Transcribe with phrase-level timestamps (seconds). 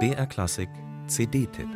[0.00, 0.68] BR Klassik
[1.06, 1.68] CD-Tipp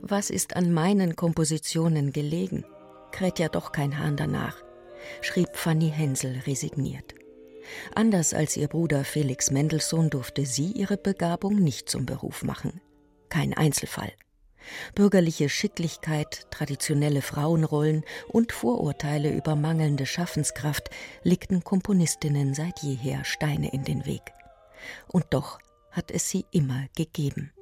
[0.00, 2.64] Was ist an meinen Kompositionen gelegen?
[3.12, 4.56] Kräht ja doch kein Hahn danach,
[5.20, 7.14] schrieb Fanny Hensel resigniert.
[7.94, 12.80] Anders als ihr Bruder Felix Mendelssohn durfte sie ihre Begabung nicht zum Beruf machen.
[13.28, 14.12] Kein Einzelfall.
[14.94, 20.90] Bürgerliche Schicklichkeit, traditionelle Frauenrollen und Vorurteile über mangelnde Schaffenskraft
[21.22, 24.22] legten Komponistinnen seit jeher Steine in den Weg.
[25.08, 25.58] Und doch
[25.90, 27.52] hat es sie immer gegeben.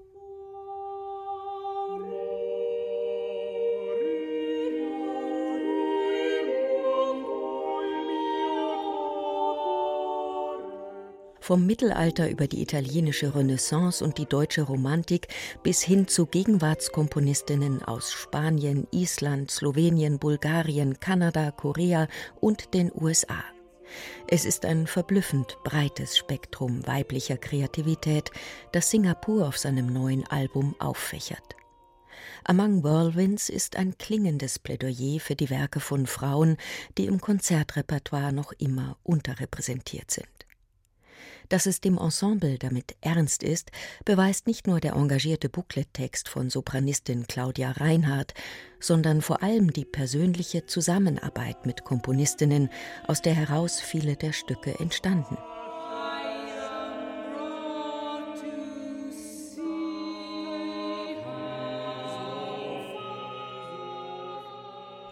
[11.47, 15.29] Vom Mittelalter über die italienische Renaissance und die deutsche Romantik
[15.63, 22.09] bis hin zu Gegenwartskomponistinnen aus Spanien, Island, Slowenien, Bulgarien, Kanada, Korea
[22.41, 23.45] und den USA.
[24.27, 28.33] Es ist ein verblüffend breites Spektrum weiblicher Kreativität,
[28.73, 31.55] das Singapur auf seinem neuen Album auffächert.
[32.43, 36.57] Among Whirlwinds ist ein klingendes Plädoyer für die Werke von Frauen,
[36.99, 40.46] die im Konzertrepertoire noch immer unterrepräsentiert sind.
[41.49, 43.71] Dass es dem Ensemble damit ernst ist,
[44.05, 48.35] beweist nicht nur der engagierte Booklettext von Sopranistin Claudia Reinhardt,
[48.81, 52.69] sondern vor allem die persönliche Zusammenarbeit mit Komponistinnen,
[53.07, 55.37] aus der heraus viele der Stücke entstanden.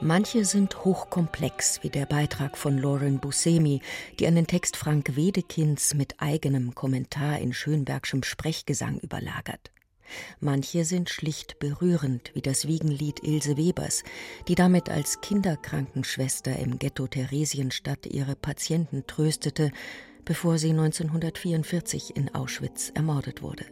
[0.05, 3.81] Manche sind hochkomplex, wie der Beitrag von Lauren Buscemi,
[4.19, 9.71] die einen Text Frank Wedekinds mit eigenem Kommentar in Schönbergschem Sprechgesang überlagert.
[10.41, 14.03] Manche sind schlicht berührend, wie das Wiegenlied Ilse Webers,
[14.47, 19.71] die damit als Kinderkrankenschwester im Ghetto Theresienstadt ihre Patienten tröstete,
[20.27, 23.65] bevor sie 1944 in Auschwitz ermordet wurde.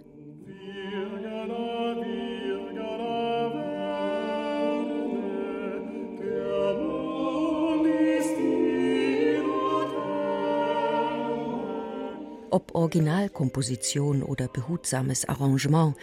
[12.52, 15.96] Ob Originalkomposition oder behutsames Arrangement,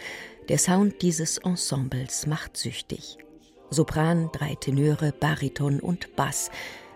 [0.48, 3.18] der Sound dieses Ensembles macht süchtig.
[3.70, 6.50] Sopran, drei Tenöre, Bariton und Bass,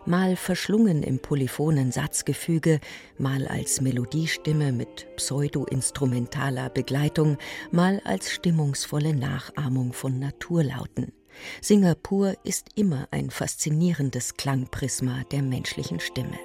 [0.06, 2.80] mal verschlungen im polyphonen Satzgefüge,
[3.16, 7.38] mal als Melodiestimme mit pseudo-instrumentaler Begleitung,
[7.70, 11.12] mal als stimmungsvolle Nachahmung von Naturlauten.
[11.60, 16.40] Singapur ist immer ein faszinierendes Klangprisma der menschlichen Stimme.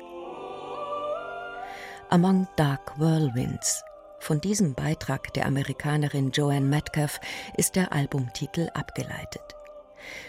[2.11, 3.83] Among Dark Whirlwinds.
[4.19, 7.19] Von diesem Beitrag der Amerikanerin Joanne Metcalf
[7.55, 9.55] ist der Albumtitel abgeleitet.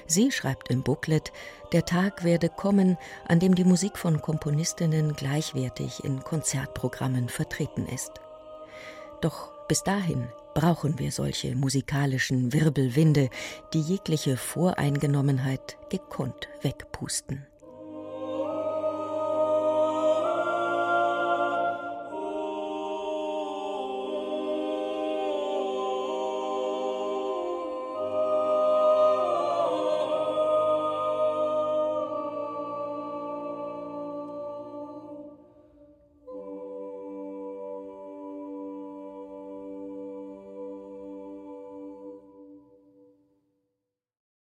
[0.06, 1.32] Sie schreibt im Booklet,
[1.72, 8.12] der Tag werde kommen, an dem die Musik von Komponistinnen gleichwertig in Konzertprogrammen vertreten ist.
[9.22, 13.30] Doch bis dahin brauchen wir solche musikalischen Wirbelwinde,
[13.72, 17.46] die jegliche Voreingenommenheit gekonnt wegpusten.